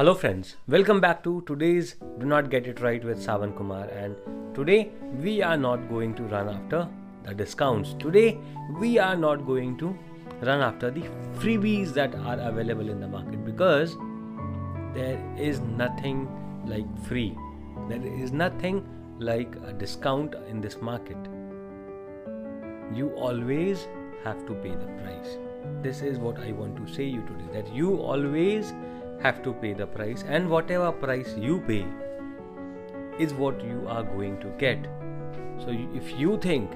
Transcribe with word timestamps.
Hello, 0.00 0.14
friends. 0.14 0.56
Welcome 0.66 0.98
back 0.98 1.22
to 1.24 1.42
today's 1.46 1.96
Do 2.18 2.24
Not 2.24 2.48
Get 2.48 2.66
It 2.66 2.80
Right 2.80 3.04
with 3.04 3.22
Savan 3.22 3.52
Kumar. 3.52 3.84
And 3.88 4.16
today 4.54 4.92
we 5.22 5.42
are 5.42 5.58
not 5.58 5.90
going 5.90 6.14
to 6.14 6.22
run 6.22 6.48
after 6.48 6.88
the 7.24 7.34
discounts. 7.34 7.92
Today 7.98 8.38
we 8.78 8.98
are 8.98 9.14
not 9.14 9.44
going 9.44 9.76
to 9.76 9.94
run 10.40 10.62
after 10.62 10.90
the 10.90 11.02
freebies 11.34 11.92
that 11.92 12.14
are 12.14 12.40
available 12.40 12.88
in 12.88 12.98
the 12.98 13.08
market 13.08 13.44
because 13.44 13.94
there 14.94 15.20
is 15.36 15.60
nothing 15.60 16.26
like 16.64 16.86
free. 17.04 17.36
There 17.90 18.02
is 18.02 18.32
nothing 18.32 18.82
like 19.18 19.54
a 19.66 19.74
discount 19.74 20.34
in 20.48 20.62
this 20.62 20.80
market. 20.80 21.18
You 22.94 23.10
always 23.16 23.86
have 24.24 24.46
to 24.46 24.54
pay 24.54 24.70
the 24.70 24.86
price. 25.02 25.36
This 25.82 26.00
is 26.00 26.18
what 26.18 26.38
I 26.38 26.52
want 26.52 26.74
to 26.76 26.90
say 26.90 27.04
you 27.04 27.20
today 27.26 27.60
that 27.60 27.74
you 27.74 27.98
always 27.98 28.72
have 29.22 29.42
to 29.42 29.52
pay 29.52 29.72
the 29.72 29.86
price 29.86 30.24
and 30.26 30.48
whatever 30.48 30.92
price 30.92 31.34
you 31.36 31.60
pay 31.66 31.86
is 33.18 33.34
what 33.34 33.62
you 33.62 33.84
are 33.88 34.02
going 34.02 34.38
to 34.40 34.48
get. 34.58 34.86
So 35.58 35.68
if 35.94 36.18
you 36.18 36.38
think 36.38 36.70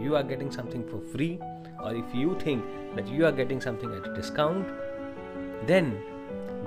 you 0.00 0.16
are 0.16 0.22
getting 0.22 0.50
something 0.50 0.86
for 0.88 1.00
free 1.12 1.38
or 1.82 1.94
if 1.94 2.14
you 2.14 2.38
think 2.40 2.64
that 2.96 3.08
you 3.08 3.26
are 3.26 3.32
getting 3.32 3.60
something 3.60 3.92
at 3.94 4.06
a 4.06 4.14
discount 4.14 4.66
then 5.66 5.90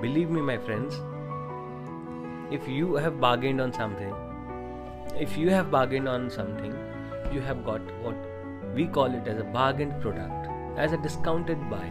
believe 0.02 0.30
me 0.30 0.42
my 0.42 0.58
friends 0.58 1.00
if 2.58 2.68
you 2.68 2.96
have 2.96 3.20
bargained 3.20 3.62
on 3.62 3.74
something 3.74 4.14
if 5.28 5.38
you 5.38 5.50
have 5.50 5.72
bargained 5.72 6.08
on 6.08 6.30
something 6.30 6.76
you 7.32 7.42
have 7.42 7.64
got 7.66 7.82
what 8.04 8.16
we 8.76 8.88
call 8.88 9.14
it 9.22 9.28
as 9.28 9.40
a 9.40 9.44
bargained 9.58 10.00
product 10.02 10.48
as 10.78 10.94
a 10.94 10.98
discounted 10.98 11.70
buy 11.70 11.90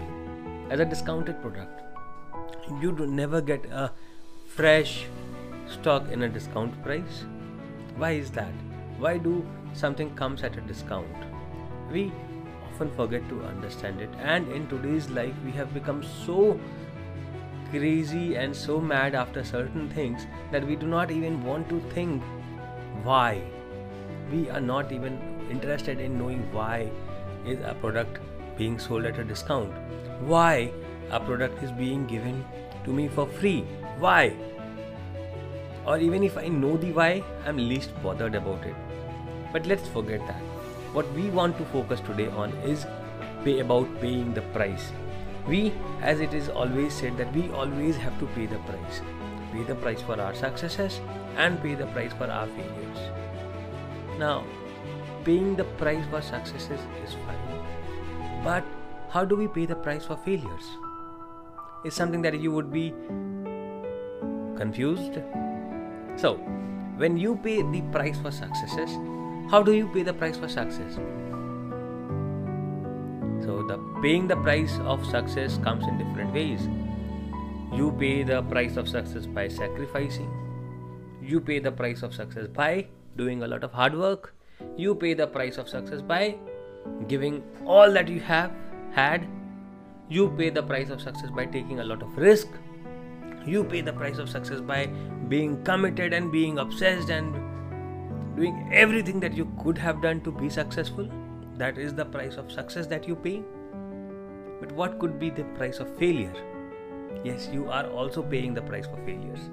as 0.70 0.80
a 0.80 0.84
discounted 0.84 1.40
product 1.42 1.88
you 2.80 2.92
do 2.92 3.06
never 3.06 3.40
get 3.40 3.64
a 3.66 3.90
fresh 4.46 5.06
stock 5.66 6.10
in 6.10 6.23
a 6.23 6.29
discount 6.29 6.82
price. 6.82 7.24
Why 7.96 8.12
is 8.12 8.30
that? 8.32 8.52
Why 8.98 9.18
do 9.18 9.46
something 9.73 10.15
comes 10.15 10.43
at 10.43 10.56
a 10.56 10.60
discount? 10.60 11.06
We 11.90 12.12
often 12.66 12.90
forget 12.93 13.28
to 13.28 13.43
understand 13.45 14.01
it. 14.01 14.10
And 14.20 14.51
in 14.52 14.68
today's 14.68 15.10
life 15.10 15.34
we 15.45 15.52
have 15.52 15.74
become 15.74 16.02
so 16.02 16.59
crazy 17.70 18.37
and 18.37 18.56
so 18.56 18.80
mad 18.80 19.15
after 19.15 19.45
certain 19.45 19.88
things 19.90 20.26
that 20.52 20.66
we 20.66 20.76
do 20.76 20.87
not 20.87 21.10
even 21.10 21.45
want 21.45 21.68
to 21.68 21.80
think 21.95 22.23
why. 23.02 23.43
We 24.32 24.48
are 24.50 24.60
not 24.60 24.93
even 24.93 25.18
interested 25.50 26.00
in 26.00 26.18
knowing 26.18 26.52
why 26.52 26.90
is 27.46 27.59
a 27.60 27.74
product 27.74 28.21
being 28.56 28.78
sold 28.78 29.04
at 29.04 29.18
a 29.18 29.24
discount. 29.24 29.73
Why 30.21 30.73
a 31.10 31.20
product 31.20 31.62
is 31.62 31.70
being 31.73 32.06
given 32.06 32.45
to 32.84 32.92
me 32.92 33.09
for 33.09 33.26
free. 33.26 33.60
Why? 33.98 34.34
Or 35.87 35.98
even 35.98 36.23
if 36.23 36.37
I 36.37 36.48
know 36.48 36.76
the 36.76 36.92
why, 36.92 37.23
I'm 37.46 37.56
least 37.56 37.90
bothered 38.02 38.34
about 38.34 38.65
it. 38.65 38.74
But 39.52 39.66
let's 39.66 39.88
forget 39.88 40.26
that. 40.26 40.40
What 40.92 41.10
we 41.12 41.30
want 41.30 41.56
to 41.59 41.65
focus 41.66 42.00
today 42.00 42.28
on 42.28 42.52
is 42.59 42.87
pay 43.45 43.60
about 43.60 44.00
paying 44.00 44.34
the 44.34 44.42
price. 44.56 44.92
We, 45.46 45.73
as 46.02 46.20
it 46.20 46.34
is 46.34 46.48
always 46.48 46.92
said, 46.92 47.16
that 47.16 47.32
we 47.34 47.48
always 47.50 47.96
have 47.96 48.18
to 48.18 48.26
pay 48.26 48.46
the 48.46 48.59
price. 48.59 49.00
Pay 49.52 49.62
the 49.65 49.74
price 49.76 50.02
for 50.02 50.20
our 50.20 50.34
successes 50.34 51.00
and 51.37 51.62
pay 51.62 51.74
the 51.74 51.87
price 51.87 52.12
for 52.12 52.30
our 52.30 52.46
failures. 52.48 52.98
Now, 54.18 54.45
paying 55.24 55.56
the 55.56 55.65
price 55.65 56.04
for 56.10 56.20
successes 56.20 56.80
is 57.04 57.15
fine. 57.15 58.45
But 58.45 58.65
how 59.09 59.24
do 59.24 59.37
we 59.37 59.48
pay 59.48 59.65
the 59.65 59.76
price 59.76 60.04
for 60.04 60.16
failures? 60.18 60.68
Is 61.84 61.95
something 61.95 62.23
that 62.23 62.38
you 62.40 62.52
would 62.52 62.73
be 62.73 62.93
confused. 64.56 65.21
So, 66.16 66.34
when 66.97 67.16
you 67.16 67.37
pay 67.37 67.62
the 67.62 67.83
price 67.93 68.19
for 68.19 68.31
successes, 68.31 68.91
how 69.50 69.62
do 69.62 69.72
you 69.72 69.87
pay 69.89 70.03
the 70.03 70.12
price 70.12 70.37
for 70.37 70.49
success? 70.49 70.97
So, 73.44 73.62
the 73.62 73.78
paying 74.03 74.27
the 74.27 74.37
price 74.37 74.78
of 74.81 75.06
success 75.06 75.59
comes 75.59 75.87
in 75.87 75.99
different 75.99 76.33
ways. 76.33 76.69
You 77.72 77.95
pay 77.99 78.25
the 78.25 78.43
price 78.43 78.77
of 78.77 78.89
success 78.89 79.27
by 79.27 79.49
sacrificing. 79.49 80.31
You 81.22 81.41
pay 81.41 81.59
the 81.59 81.72
price 81.72 82.03
of 82.03 82.15
success 82.15 82.49
by 82.49 82.89
doing 83.16 83.43
a 83.43 83.47
lot 83.47 83.62
of 83.62 83.72
hard 83.72 83.97
work. 83.97 84.34
You 84.77 84.95
pay 84.95 85.15
the 85.15 85.27
price 85.27 85.56
of 85.59 85.69
success 85.69 86.00
by 86.03 86.37
giving 87.06 87.43
all 87.65 87.93
that 87.93 88.09
you 88.09 88.21
have 88.21 88.53
had 88.93 89.27
you 90.09 90.31
pay 90.31 90.49
the 90.51 90.63
price 90.63 90.91
of 90.91 91.01
success 91.01 91.31
by 91.31 91.47
taking 91.47 91.81
a 91.81 91.85
lot 91.85 92.03
of 92.03 92.17
risk. 92.17 92.49
You 93.45 93.65
pay 93.65 93.81
the 93.83 93.93
price 93.93 94.19
of 94.19 94.29
success 94.29 94.61
by 94.61 94.87
being 95.29 95.63
committed 95.65 96.13
and 96.13 96.33
being 96.33 96.59
obsessed 96.59 97.11
and 97.11 97.35
doing 98.37 98.71
everything 98.73 99.21
that 99.21 99.35
you 99.35 99.51
could 99.63 99.77
have 99.79 100.01
done 100.01 100.21
to 100.23 100.33
be 100.33 100.49
successful. 100.49 101.09
That 101.57 101.77
is 101.77 101.95
the 101.95 102.05
price 102.05 102.37
of 102.37 102.51
success 102.51 102.87
that 102.87 103.07
you 103.07 103.17
pay. 103.17 103.43
But 104.61 104.73
what 104.73 104.99
could 104.99 105.19
be 105.19 105.31
the 105.31 105.45
price 105.57 105.79
of 105.79 105.97
failure? 105.99 106.33
Yes 107.25 107.49
you 107.53 107.71
are 107.71 107.87
also 107.91 108.23
paying 108.23 108.55
the 108.55 108.63
price 108.63 108.87
for 108.87 108.97
failures. 109.05 109.51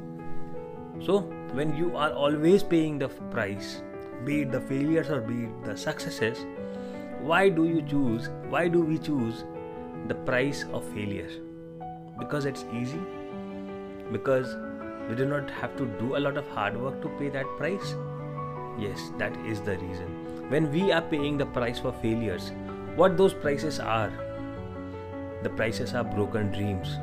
So 1.01 1.21
when 1.53 1.75
you 1.75 1.95
are 1.95 2.11
always 2.11 2.63
paying 2.63 2.97
the 2.99 3.09
price 3.09 3.81
be 4.23 4.41
it 4.41 4.51
the 4.51 4.61
failures 4.61 5.09
or 5.09 5.21
be 5.21 5.43
it 5.43 5.63
the 5.65 5.75
successes 5.77 6.45
why 7.19 7.49
do 7.49 7.65
you 7.65 7.81
choose 7.81 8.29
why 8.49 8.67
do 8.67 8.81
we 8.81 8.97
choose 8.97 9.43
the 10.07 10.15
price 10.15 10.65
of 10.73 10.83
failure. 10.93 11.29
Because 12.19 12.45
it's 12.45 12.65
easy 12.73 13.01
because 14.11 14.55
we 15.09 15.15
do 15.15 15.25
not 15.25 15.49
have 15.49 15.75
to 15.77 15.85
do 15.99 16.15
a 16.15 16.19
lot 16.19 16.37
of 16.37 16.47
hard 16.49 16.79
work 16.79 17.01
to 17.01 17.09
pay 17.19 17.29
that 17.29 17.45
price. 17.57 17.95
Yes 18.79 19.11
that 19.17 19.35
is 19.45 19.61
the 19.61 19.77
reason. 19.77 20.49
When 20.49 20.71
we 20.71 20.91
are 20.91 21.01
paying 21.01 21.37
the 21.37 21.45
price 21.47 21.79
for 21.79 21.91
failures 21.91 22.51
what 22.95 23.17
those 23.17 23.33
prices 23.33 23.79
are? 23.81 24.09
The 25.43 25.49
prices 25.49 25.93
are 25.93 26.03
broken 26.05 26.51
dreams. 26.51 26.97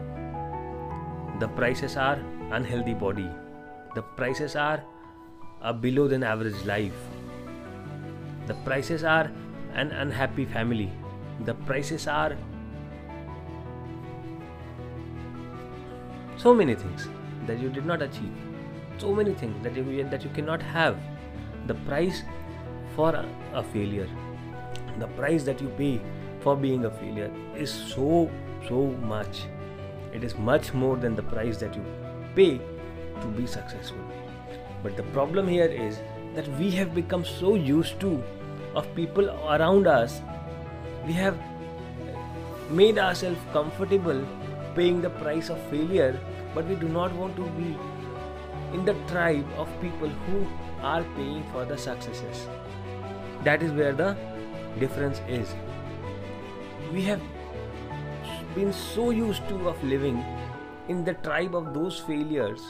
The 1.39 1.49
prices 1.49 1.97
are 1.97 2.19
unhealthy 2.51 2.95
body. 2.95 3.29
The 3.95 4.01
prices 4.01 4.57
are 4.57 4.83
a 5.61 5.75
below 5.75 6.09
than 6.09 6.23
average 6.23 6.65
life. 6.65 6.97
The 8.47 8.55
prices 8.65 9.05
are 9.05 9.31
an 9.75 9.91
unhappy 9.91 10.47
family. 10.47 10.91
The 11.45 11.55
prices 11.55 12.07
are 12.07 12.39
so 16.43 16.55
many 16.55 16.75
things 16.75 17.09
that 17.47 17.59
you 17.59 17.69
did 17.69 17.87
not 17.87 18.03
achieve. 18.03 18.33
So 18.99 19.15
many 19.15 19.35
things 19.35 19.63
that 19.63 19.77
you 19.77 20.05
that 20.11 20.25
you 20.25 20.31
cannot 20.31 20.63
have. 20.63 20.99
The 21.67 21.75
price 21.87 22.23
for 22.97 23.11
a, 23.15 23.27
a 23.55 23.63
failure 23.63 24.09
the 24.99 25.07
price 25.19 25.45
that 25.45 25.61
you 25.61 25.69
pay 25.79 26.01
for 26.41 26.57
being 26.57 26.85
a 26.85 26.91
failure 26.91 27.31
is 27.57 27.71
so 27.71 28.31
so 28.69 28.87
much. 29.13 29.45
It 30.13 30.25
is 30.25 30.37
much 30.37 30.75
more 30.75 30.97
than 30.97 31.17
the 31.17 31.23
price 31.23 31.57
that 31.59 31.75
you 31.75 31.85
pay 32.35 32.59
to 33.21 33.27
be 33.37 33.47
successful. 33.47 34.05
But 34.83 34.97
the 34.97 35.05
problem 35.15 35.49
here 35.49 35.67
is 35.67 35.99
that 36.35 36.49
we 36.59 36.71
have 36.73 36.95
become 36.95 37.25
so 37.25 37.55
used 37.55 37.99
to 38.01 38.23
of 38.75 38.95
people 38.95 39.31
around 39.49 39.87
us. 39.87 40.21
We 41.07 41.13
have 41.15 41.39
made 42.71 42.99
ourselves 42.99 43.39
comfortable 43.53 44.27
paying 44.75 45.01
the 45.01 45.11
price 45.11 45.49
of 45.51 45.61
failure 45.71 46.19
but 46.55 46.67
we 46.67 46.75
do 46.75 46.89
not 46.89 47.13
want 47.15 47.37
to 47.37 47.47
be 47.61 47.77
in 48.73 48.85
the 48.85 48.95
tribe 49.07 49.47
of 49.57 49.69
people 49.81 50.09
who 50.09 50.47
are 50.83 51.03
paying 51.17 51.45
for 51.53 51.65
the 51.65 51.77
successes. 51.77 52.49
That 53.45 53.63
is 53.63 53.73
where 53.73 53.93
the 53.93 54.17
difference 54.79 55.21
is. 55.29 55.55
We 56.93 57.03
have 57.03 57.21
been 58.55 58.73
so 58.73 59.11
used 59.11 59.49
to 59.49 59.69
of 59.69 59.83
living 59.83 60.25
in 60.89 61.05
the 61.05 61.15
tribe 61.15 61.55
of 61.55 61.73
those 61.75 62.01
failures 62.01 62.61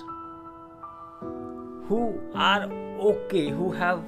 who 1.89 2.21
are 2.35 2.65
okay, 3.01 3.49
who 3.51 3.73
have 3.73 4.03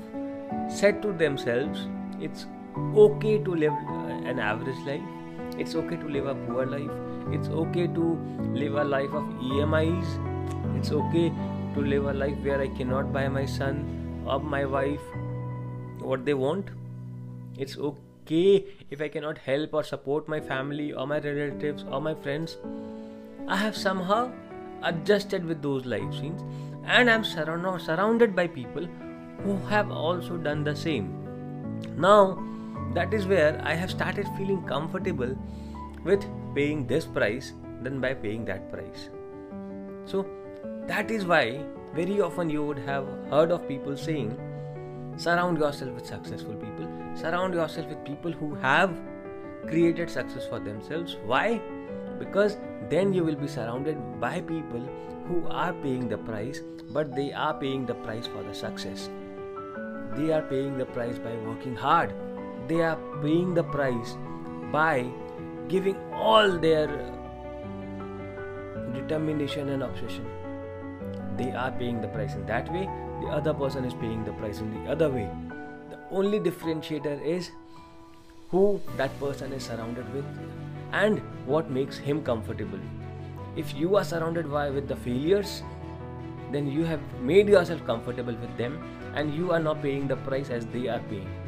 said 0.69 1.03
to 1.03 1.13
themselves, 1.13 1.89
it's 2.21 2.47
okay 2.95 3.39
to 3.39 3.55
live 3.55 3.73
an 4.25 4.39
average 4.39 4.79
life, 4.87 5.03
it's 5.59 5.75
okay 5.75 5.97
to 5.97 6.09
live 6.09 6.27
a 6.27 6.35
poor 6.35 6.67
life, 6.67 6.91
it's 7.33 7.49
okay 7.49 7.87
to 7.87 8.19
live 8.53 8.75
a 8.75 8.85
life 8.85 9.13
of 9.13 9.25
EMIs. 9.41 10.07
It's 10.77 10.91
okay 10.93 11.33
to 11.75 11.81
live 11.81 12.07
a 12.07 12.13
life 12.13 12.37
where 12.43 12.61
I 12.61 12.69
cannot 12.69 13.13
buy 13.13 13.29
my 13.29 13.45
son 13.47 14.25
or 14.27 14.41
my 14.41 14.65
wife 14.65 15.01
what 16.01 16.25
they 16.25 16.35
want. 16.35 16.69
It's 17.57 17.77
okay 17.79 18.65
if 18.91 19.01
I 19.01 19.09
cannot 19.09 19.39
help 19.39 19.75
or 19.75 19.83
support 19.83 20.29
my 20.29 20.41
family 20.41 20.93
or 20.93 21.07
my 21.07 21.19
relatives 21.19 21.85
or 21.91 22.01
my 22.01 22.15
friends. 22.15 22.57
I 23.47 23.57
have 23.57 23.77
somehow 23.77 24.31
adjusted 24.83 25.45
with 25.45 25.63
those 25.63 25.87
life 25.87 26.15
scenes 26.15 26.43
and 26.87 27.11
I'm 27.11 27.25
surround- 27.25 27.83
surrounded 27.83 28.35
by 28.37 28.47
people 28.47 28.87
who 29.45 29.57
have 29.69 29.91
also 29.91 30.37
done 30.37 30.65
the 30.65 30.77
same. 30.77 31.13
Now, 31.97 32.43
that 32.93 33.15
is 33.15 33.27
where 33.27 33.61
I 33.65 33.75
have 33.75 33.91
started 33.91 34.29
feeling 34.37 34.63
comfortable 34.63 35.37
with 36.05 36.25
paying 36.55 36.87
this 36.87 37.07
price 37.07 37.53
than 37.83 38.01
by 38.01 38.15
paying 38.15 38.45
that 38.45 38.71
price. 38.71 39.11
So, 40.05 40.27
That 40.87 41.11
is 41.11 41.25
why 41.25 41.63
very 41.95 42.21
often 42.21 42.51
you 42.51 42.63
would 42.63 42.79
have 42.81 43.07
heard 43.31 43.51
of 43.51 43.67
people 43.67 43.97
saying, 43.97 44.37
surround 45.17 45.57
yourself 45.57 45.93
with 45.93 46.05
successful 46.05 46.55
people, 46.55 46.87
surround 47.15 47.55
yourself 47.55 47.87
with 47.89 48.05
people 48.05 48.33
who 48.33 48.55
have 48.57 48.93
created 49.67 50.11
success 50.11 50.47
for 50.47 50.61
themselves. 50.61 51.17
Why? 51.25 51.59
Because 52.19 52.59
then 52.91 53.15
you 53.15 53.25
will 53.25 53.35
be 53.35 53.49
surrounded 53.49 53.97
by 54.21 54.43
people 54.43 54.87
who 55.27 55.47
are 55.49 55.73
paying 55.73 56.07
the 56.07 56.19
price, 56.19 56.61
but 56.91 57.17
they 57.17 57.33
are 57.33 57.55
paying 57.55 57.87
the 57.87 57.95
price 57.95 58.27
for 58.27 58.43
the 58.43 58.55
success. 58.55 59.09
They 60.17 60.33
are 60.33 60.43
paying 60.43 60.77
the 60.77 60.85
price 60.85 61.19
by 61.19 61.35
working 61.47 61.75
hard. 61.75 62.13
They 62.69 62.81
are 62.81 62.99
paying 63.23 63.55
the 63.55 63.63
price 63.63 64.17
by 64.73 65.07
giving 65.69 65.97
all 66.13 66.59
their 66.59 66.87
determination 68.95 69.69
and 69.69 69.83
obsession. 69.83 70.27
They 71.37 71.51
are 71.53 71.71
paying 71.73 72.01
the 72.01 72.09
price 72.09 72.35
in 72.35 72.47
that 72.47 72.73
way, 72.73 72.89
the 73.21 73.29
other 73.29 73.53
person 73.53 73.85
is 73.85 73.95
paying 73.95 74.25
the 74.25 74.33
price 74.33 74.61
in 74.61 74.73
the 74.73 74.91
other 74.91 75.11
way. 75.11 75.29
The 75.91 75.99
only 76.11 76.41
differentiator 76.41 77.25
is 77.25 77.51
who 78.49 78.81
that 78.97 79.19
person 79.21 79.53
is 79.53 79.65
surrounded 79.65 80.13
with 80.15 80.25
and 80.93 81.19
what 81.47 81.71
makes 81.71 81.99
him 81.99 82.23
comfortable. 82.23 82.79
If 83.57 83.75
you 83.75 83.97
are 83.97 84.05
surrounded 84.05 84.51
by 84.51 84.71
with 84.71 84.89
the 84.89 84.97
failures, 84.97 85.63
then 86.51 86.71
you 86.71 86.85
have 86.85 87.01
made 87.21 87.49
yourself 87.49 87.85
comfortable 87.85 88.35
with 88.35 88.57
them 88.57 88.79
and 89.15 89.35
you 89.35 89.53
are 89.53 89.61
not 89.61 89.83
paying 89.83 90.09
the 90.09 90.17
price 90.17 90.51
as 90.51 90.67
they 90.67 90.89
are 90.89 91.01
paying. 91.11 91.44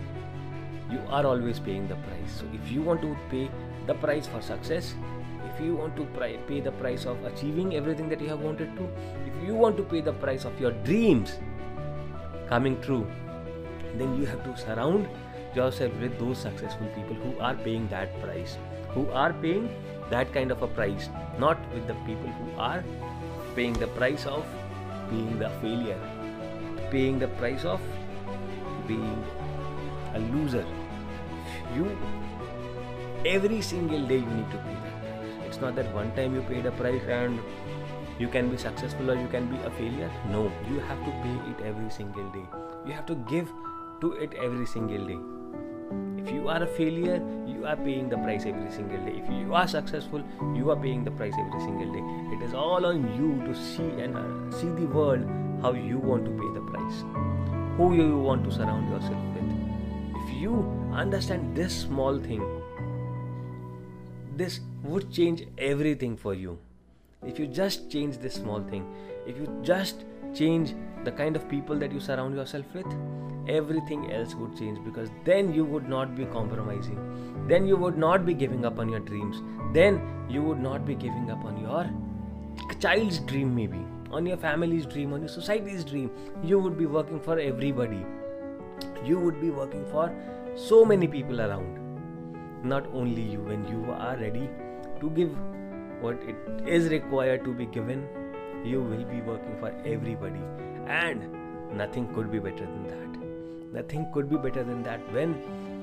You 0.90 1.00
are 1.08 1.26
always 1.26 1.58
paying 1.58 1.88
the 1.88 1.96
price. 1.96 2.32
So 2.40 2.46
if 2.52 2.70
you 2.70 2.82
want 2.82 3.02
to 3.02 3.16
pay 3.30 3.50
the 3.86 3.94
price 3.94 4.26
for 4.26 4.40
success, 4.40 4.94
if 5.52 5.60
you 5.60 5.74
want 5.74 5.96
to 5.96 6.04
pay 6.46 6.60
the 6.60 6.72
price 6.72 7.06
of 7.06 7.24
achieving 7.24 7.74
everything 7.74 8.08
that 8.08 8.20
you 8.20 8.28
have 8.28 8.40
wanted 8.40 8.76
to, 8.76 8.88
if 9.26 9.46
you 9.46 9.54
want 9.54 9.76
to 9.78 9.82
pay 9.82 10.00
the 10.00 10.12
price 10.12 10.44
of 10.44 10.60
your 10.60 10.72
dreams 10.84 11.38
coming 12.48 12.80
true, 12.80 13.06
then 13.96 14.16
you 14.18 14.26
have 14.26 14.44
to 14.44 14.56
surround 14.56 15.08
yourself 15.54 15.92
with 16.00 16.18
those 16.18 16.38
successful 16.38 16.86
people 16.94 17.14
who 17.14 17.38
are 17.40 17.54
paying 17.54 17.88
that 17.88 18.20
price, 18.20 18.58
who 18.90 19.08
are 19.10 19.32
paying 19.32 19.68
that 20.10 20.32
kind 20.32 20.50
of 20.50 20.62
a 20.62 20.68
price, 20.68 21.08
not 21.38 21.58
with 21.72 21.86
the 21.86 21.94
people 22.06 22.28
who 22.28 22.60
are 22.60 22.84
paying 23.54 23.72
the 23.74 23.86
price 23.88 24.26
of 24.26 24.44
being 25.10 25.38
the 25.38 25.48
failure, 25.62 25.98
paying 26.90 27.18
the 27.18 27.28
price 27.28 27.64
of 27.64 27.80
being 28.86 29.24
a 30.16 30.18
loser. 30.32 30.64
You 31.74 31.86
every 33.34 33.60
single 33.60 34.06
day 34.06 34.18
you 34.24 34.34
need 34.40 34.50
to 34.50 34.58
pay 34.66 34.76
that 34.84 34.98
price. 35.04 35.46
It's 35.46 35.60
not 35.60 35.76
that 35.76 35.92
one 35.94 36.12
time 36.18 36.34
you 36.34 36.42
paid 36.42 36.66
a 36.66 36.72
price 36.72 37.02
and 37.20 37.40
you 38.18 38.28
can 38.28 38.50
be 38.50 38.56
successful 38.56 39.10
or 39.10 39.14
you 39.14 39.28
can 39.28 39.48
be 39.54 39.56
a 39.70 39.70
failure. 39.70 40.10
No, 40.30 40.50
you 40.70 40.80
have 40.80 40.98
to 41.04 41.10
pay 41.22 41.36
it 41.52 41.64
every 41.70 41.90
single 41.90 42.28
day. 42.30 42.46
You 42.86 42.92
have 42.92 43.06
to 43.06 43.16
give 43.32 43.50
to 44.00 44.12
it 44.12 44.34
every 44.34 44.66
single 44.66 45.06
day. 45.06 45.18
If 46.22 46.32
you 46.32 46.48
are 46.48 46.62
a 46.62 46.66
failure, 46.66 47.22
you 47.46 47.66
are 47.66 47.76
paying 47.76 48.08
the 48.08 48.18
price 48.18 48.46
every 48.46 48.70
single 48.70 49.04
day. 49.04 49.22
If 49.22 49.30
you 49.30 49.54
are 49.54 49.68
successful, 49.68 50.24
you 50.54 50.70
are 50.70 50.76
paying 50.76 51.04
the 51.04 51.10
price 51.10 51.34
every 51.38 51.60
single 51.60 51.92
day. 51.92 52.36
It 52.36 52.42
is 52.42 52.54
all 52.54 52.86
on 52.86 53.04
you 53.16 53.46
to 53.46 53.54
see 53.54 53.90
and 54.02 54.16
uh, 54.16 54.56
see 54.58 54.68
the 54.68 54.86
world 54.86 55.26
how 55.62 55.72
you 55.72 55.98
want 55.98 56.24
to 56.24 56.30
pay 56.30 56.50
the 56.54 56.64
price, 56.72 57.04
who 57.76 57.94
you 57.94 58.18
want 58.18 58.44
to 58.44 58.50
surround 58.50 58.88
yourself 58.88 59.22
with. 59.34 59.55
You 60.38 60.54
understand 60.92 61.56
this 61.56 61.74
small 61.82 62.18
thing, 62.18 62.42
this 64.36 64.60
would 64.84 65.10
change 65.10 65.44
everything 65.56 66.14
for 66.14 66.34
you. 66.34 66.58
If 67.26 67.38
you 67.38 67.46
just 67.46 67.90
change 67.90 68.18
this 68.18 68.34
small 68.34 68.62
thing, 68.62 68.84
if 69.26 69.38
you 69.38 69.46
just 69.62 70.04
change 70.34 70.74
the 71.04 71.12
kind 71.12 71.36
of 71.36 71.48
people 71.48 71.78
that 71.78 71.90
you 71.90 72.00
surround 72.00 72.34
yourself 72.34 72.66
with, 72.74 72.86
everything 73.48 74.12
else 74.12 74.34
would 74.34 74.58
change 74.58 74.78
because 74.84 75.08
then 75.24 75.54
you 75.54 75.64
would 75.64 75.88
not 75.88 76.14
be 76.14 76.26
compromising. 76.26 77.00
Then 77.48 77.66
you 77.66 77.78
would 77.78 77.96
not 77.96 78.26
be 78.26 78.34
giving 78.34 78.66
up 78.66 78.78
on 78.78 78.90
your 78.90 79.00
dreams. 79.00 79.40
Then 79.72 80.02
you 80.28 80.42
would 80.42 80.58
not 80.58 80.84
be 80.84 80.94
giving 80.94 81.30
up 81.30 81.44
on 81.46 81.58
your 81.58 81.88
child's 82.78 83.20
dream, 83.20 83.54
maybe, 83.54 83.80
on 84.10 84.26
your 84.26 84.36
family's 84.36 84.84
dream, 84.84 85.14
on 85.14 85.20
your 85.20 85.30
society's 85.30 85.82
dream. 85.82 86.10
You 86.42 86.58
would 86.58 86.76
be 86.76 86.84
working 86.84 87.20
for 87.20 87.38
everybody. 87.38 88.04
You 89.06 89.18
would 89.20 89.40
be 89.40 89.50
working 89.50 89.84
for 89.86 90.12
so 90.54 90.84
many 90.84 91.06
people 91.06 91.40
around. 91.40 91.82
Not 92.64 92.86
only 92.92 93.22
you 93.22 93.40
when 93.40 93.66
you 93.68 93.92
are 93.92 94.16
ready 94.16 94.48
to 95.00 95.10
give 95.10 95.36
what 96.00 96.22
it 96.30 96.68
is 96.78 96.88
required 96.90 97.44
to 97.44 97.52
be 97.54 97.66
given 97.66 98.08
you 98.64 98.80
will 98.82 99.04
be 99.04 99.20
working 99.20 99.56
for 99.60 99.72
everybody. 99.84 100.40
And 100.86 101.76
nothing 101.76 102.12
could 102.14 102.32
be 102.32 102.38
better 102.38 102.66
than 102.66 102.86
that. 102.88 103.72
Nothing 103.72 104.10
could 104.12 104.28
be 104.30 104.36
better 104.36 104.64
than 104.64 104.82
that 104.84 105.00
when 105.12 105.34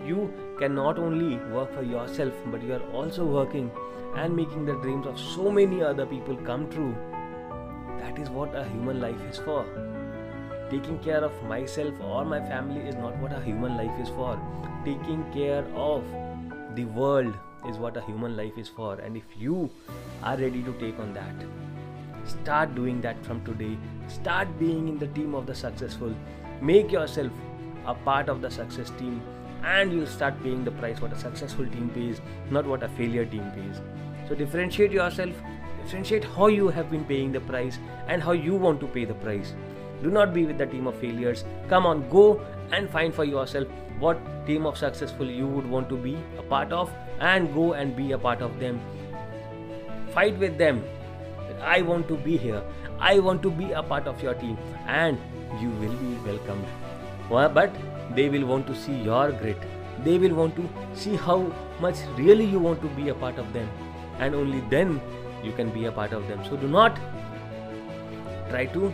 you 0.06 0.34
can 0.60 0.76
not 0.76 1.00
only 1.00 1.38
work 1.54 1.74
for 1.74 1.84
yourself 1.84 2.34
but 2.48 2.62
you 2.62 2.74
are 2.74 2.86
also 2.92 3.26
working 3.26 3.72
and 4.16 4.36
making 4.36 4.66
the 4.66 4.76
dreams 4.82 5.08
of 5.08 5.20
so 5.20 5.50
many 5.52 5.82
other 5.82 6.06
people 6.06 6.36
come 6.38 6.70
true. 6.70 6.96
That 8.00 8.20
is 8.20 8.30
what 8.30 8.56
a 8.56 8.66
human 8.66 9.00
life 9.00 9.22
is 9.30 9.38
for 9.38 9.66
taking 10.74 11.00
care 11.00 11.24
of 11.24 11.42
myself 11.44 12.00
or 12.02 12.26
my 12.26 12.40
family 12.52 12.82
is 12.92 12.96
not 12.96 13.18
what 13.18 13.32
a 13.32 13.42
human 13.42 13.78
life 13.78 14.00
is 14.02 14.10
for. 14.10 14.40
Taking 14.86 15.26
care 15.34 15.66
of 15.76 16.04
the 16.76 16.86
world 16.86 17.34
is 17.70 17.78
what 17.78 17.98
a 17.98 18.02
human 18.02 18.36
life 18.36 18.58
is 18.58 18.70
for. 18.70 18.96
And 18.96 19.16
if 19.16 19.38
you 19.38 19.70
are 20.24 20.38
ready 20.38 20.64
to 20.64 20.74
take 20.80 21.00
on 21.00 21.14
that 21.14 21.46
start 22.26 22.74
doing 22.76 23.02
that 23.02 23.24
from 23.26 23.44
today. 23.46 23.78
Start 24.08 24.48
being 24.60 24.88
in 24.88 24.98
the 24.98 25.08
team 25.08 25.36
of 25.36 25.46
the 25.46 25.56
successful. 25.56 26.14
Make 26.62 26.92
yourself 26.92 27.32
a 27.86 27.94
part 27.94 28.30
of 28.30 28.42
the 28.42 28.50
success 28.50 28.92
team 28.92 29.22
and 29.64 29.92
you'll 29.92 30.08
start 30.08 30.42
paying 30.44 30.64
the 30.64 30.72
price 30.72 31.02
what 31.02 31.14
a 31.14 31.18
successful 31.18 31.66
team 31.66 31.90
pays 31.90 32.22
not 32.52 32.66
what 32.66 32.84
a 32.84 32.90
failure 32.90 33.26
team 33.26 33.52
pays. 33.52 33.82
So 34.28 34.36
differentiate 34.36 34.92
yourself. 34.92 35.36
Differentiate 35.84 36.24
how 36.24 36.48
you 36.48 36.70
have 36.70 36.90
been 36.90 37.04
paying 37.04 37.34
the 37.34 37.42
price 37.42 37.78
and 38.08 38.24
how 38.24 38.32
you 38.32 38.56
want 38.56 38.80
to 38.80 38.88
pay 38.88 39.04
the 39.04 39.14
price 39.16 39.54
do 40.04 40.12
not 40.12 40.34
be 40.34 40.46
with 40.46 40.58
the 40.58 40.66
team 40.66 40.88
of 40.88 40.96
failures. 40.96 41.46
Come 41.70 41.86
on 41.86 42.08
go 42.10 42.42
and 42.72 42.90
find 42.90 43.14
for 43.14 43.24
yourself 43.24 43.68
what 44.00 44.20
team 44.46 44.66
of 44.66 44.78
successful 44.78 45.30
you 45.30 45.48
would 45.48 45.66
want 45.66 45.90
to 45.90 45.98
be 45.98 46.18
a 46.38 46.44
part 46.44 46.72
of 46.72 46.92
and 47.20 47.54
go 47.54 47.74
and 47.74 47.96
be 47.96 48.12
a 48.12 48.18
part 48.18 48.42
of 48.42 48.60
them. 48.60 48.80
Fight 50.14 50.38
with 50.38 50.58
them. 50.58 50.84
I 51.62 51.82
want 51.82 52.08
to 52.10 52.18
be 52.18 52.38
here. 52.38 52.62
I 53.00 53.20
want 53.20 53.42
to 53.44 53.52
be 53.52 53.72
a 53.72 53.82
part 53.82 54.08
of 54.08 54.22
your 54.22 54.34
team 54.34 54.58
and 54.88 55.18
you 55.62 55.70
will 55.70 55.96
be 55.98 56.16
welcomed. 56.26 56.66
But 57.30 57.74
they 58.16 58.30
will 58.30 58.46
want 58.46 58.68
to 58.68 58.76
see 58.76 58.96
your 58.96 59.32
grit. 59.32 59.58
They 60.04 60.18
will 60.18 60.36
want 60.36 60.56
to 60.58 60.70
see 60.94 61.16
how 61.16 61.54
much 61.80 61.96
really 62.18 62.46
you 62.46 62.60
want 62.60 62.82
to 62.82 62.90
be 62.90 63.10
a 63.10 63.14
part 63.14 63.38
of 63.38 63.54
them. 63.54 63.70
And 64.20 64.36
only 64.36 64.62
then 64.70 65.02
you 65.44 65.54
can 65.54 65.70
be 65.70 65.86
a 65.86 65.92
part 65.92 66.12
of 66.14 66.28
them. 66.28 66.44
So 66.50 66.58
do 66.58 66.68
not 66.68 67.00
try 68.50 68.66
to 68.68 68.94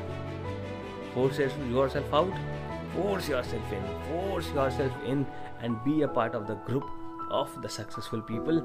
force 1.14 1.40
yourself 1.40 2.14
out 2.14 2.34
force 2.96 3.30
yourself 3.30 3.72
in 3.72 3.84
force 4.08 4.50
yourself 4.52 4.92
in 5.06 5.26
and 5.62 5.84
be 5.84 6.02
a 6.02 6.08
part 6.08 6.36
of 6.36 6.48
the 6.48 6.56
group 6.70 6.84
of 7.30 7.62
the 7.62 7.70
successful 7.70 8.22
people. 8.22 8.58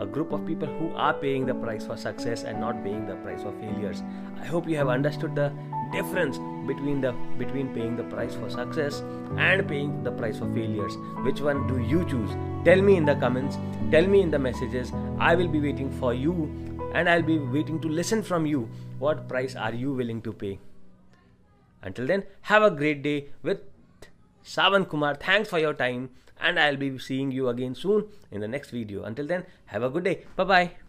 A 0.00 0.06
group 0.06 0.32
of 0.32 0.44
people 0.46 0.68
who 0.68 0.94
are 0.96 1.14
paying 1.14 1.46
the 1.46 1.54
price 1.54 1.86
for 1.86 1.96
success 1.96 2.42
and 2.42 2.60
not 2.60 2.82
paying 2.82 3.06
the 3.06 3.14
price 3.16 3.42
for 3.42 3.52
failures. 3.60 4.02
I 4.40 4.44
hope 4.44 4.68
you 4.68 4.76
have 4.76 4.88
understood 4.88 5.36
the 5.36 5.52
difference 5.92 6.38
between 6.66 7.00
the 7.00 7.12
between 7.38 7.72
paying 7.74 7.96
the 7.96 8.04
price 8.04 8.34
for 8.34 8.50
success 8.50 9.00
and 9.36 9.68
paying 9.68 10.02
the 10.02 10.10
price 10.10 10.38
for 10.38 10.52
failures. 10.52 10.96
Which 11.28 11.40
one 11.40 11.66
do 11.68 11.78
you 11.78 12.04
choose? 12.08 12.30
Tell 12.64 12.82
me 12.82 12.96
in 12.96 13.04
the 13.04 13.14
comments. 13.14 13.56
Tell 13.90 14.06
me 14.06 14.20
in 14.20 14.30
the 14.30 14.38
messages. 14.38 14.92
I 15.18 15.34
will 15.36 15.48
be 15.48 15.60
waiting 15.60 15.90
for 16.02 16.14
you 16.14 16.50
and 16.94 17.08
i'll 17.08 17.22
be 17.22 17.38
waiting 17.38 17.80
to 17.80 17.88
listen 17.88 18.22
from 18.22 18.46
you. 18.46 18.68
What 18.98 19.28
price 19.28 19.56
are 19.56 19.74
you 19.74 19.92
willing 19.92 20.22
to 20.22 20.32
pay 20.32 20.58
until 21.84 22.06
then, 22.06 22.24
have 22.52 22.62
a 22.62 22.70
great 22.70 23.02
day 23.02 23.26
with 23.42 23.60
Savan 24.42 24.86
Kumar. 24.86 25.14
Thanks 25.14 25.48
for 25.48 25.58
your 25.58 25.74
time, 25.74 26.10
and 26.40 26.58
I'll 26.58 26.76
be 26.76 26.98
seeing 26.98 27.30
you 27.30 27.48
again 27.48 27.74
soon 27.74 28.08
in 28.30 28.40
the 28.40 28.48
next 28.48 28.70
video. 28.70 29.04
Until 29.04 29.26
then, 29.26 29.44
have 29.66 29.82
a 29.82 29.90
good 29.90 30.04
day. 30.04 30.24
Bye 30.36 30.44
bye. 30.44 30.83